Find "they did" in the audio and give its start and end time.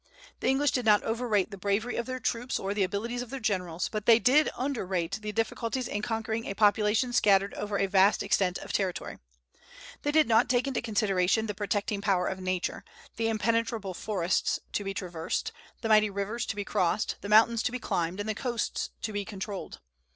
4.07-4.49, 10.01-10.27